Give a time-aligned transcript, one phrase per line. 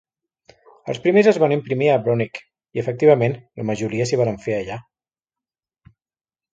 [0.93, 2.43] Els primers es van imprimir a Brunswick i,
[2.85, 4.83] efectivament, la majoria s'hi varen fer allà.